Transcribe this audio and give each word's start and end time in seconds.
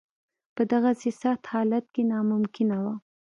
په 0.55 0.61
دغسې 0.71 1.09
سخت 1.21 1.43
حالت 1.53 1.85
کې 1.93 2.01
ناممکنه 2.11 2.77
وه. 2.83 2.93